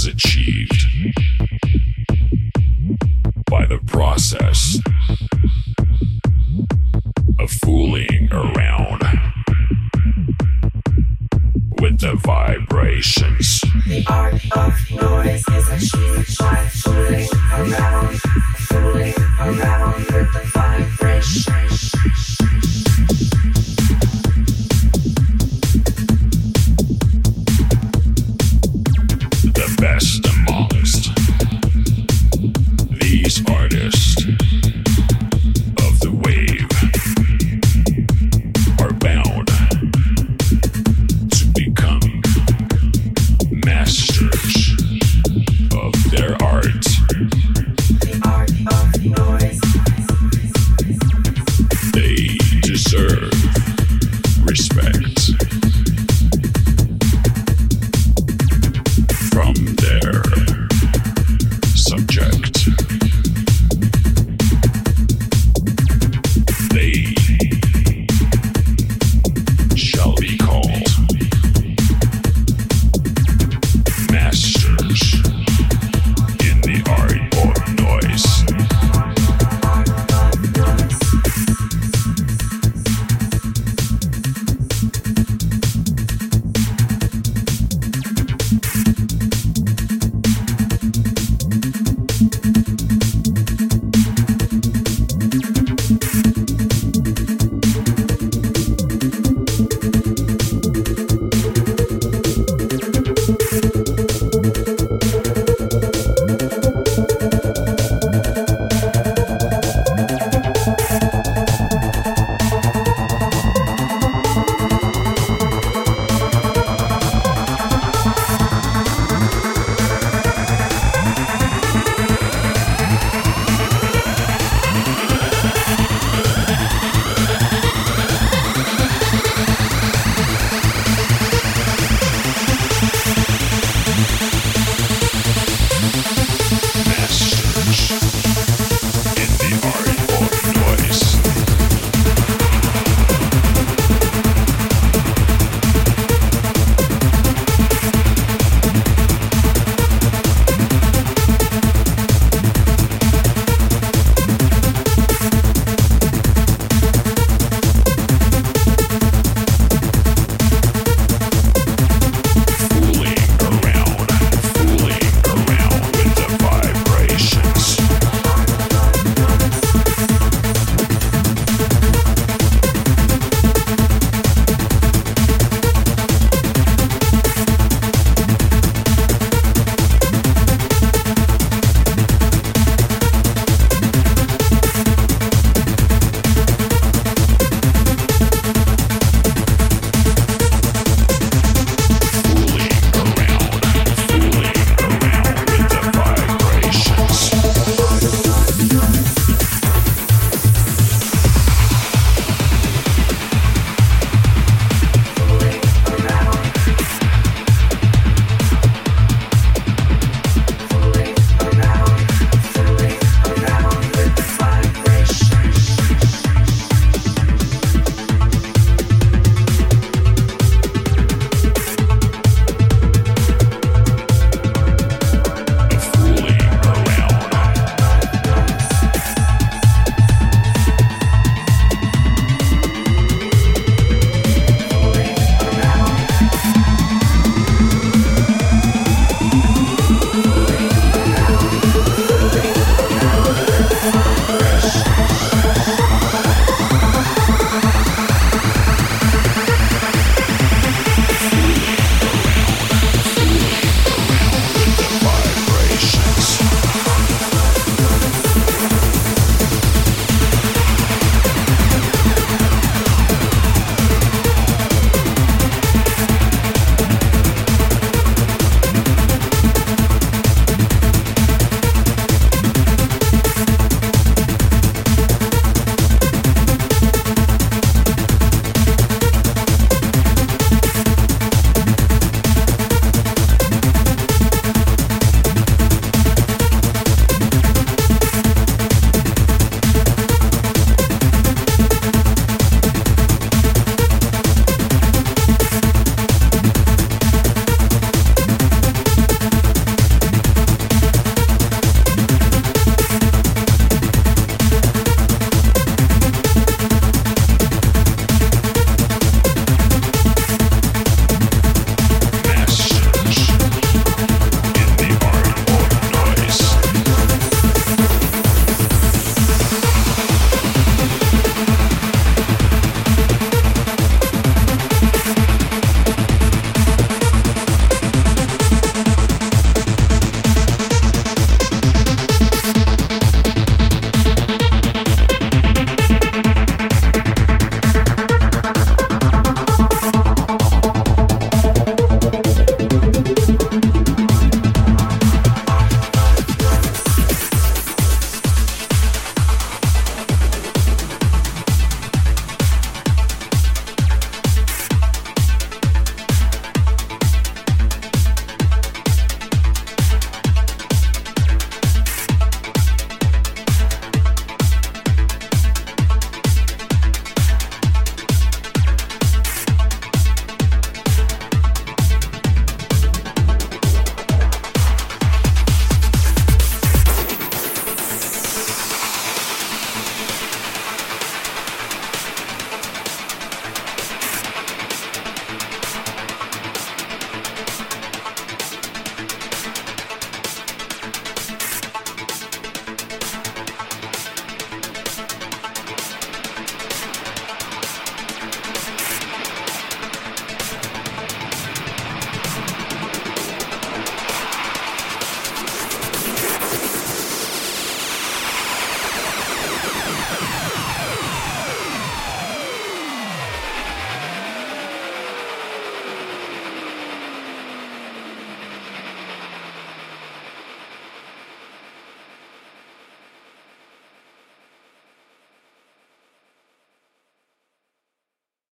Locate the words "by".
3.50-3.66, 16.38-16.66